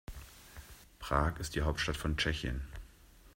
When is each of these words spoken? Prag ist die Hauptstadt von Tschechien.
Prag 0.97 1.37
ist 1.39 1.53
die 1.53 1.61
Hauptstadt 1.61 1.95
von 1.95 2.17
Tschechien. 2.17 2.63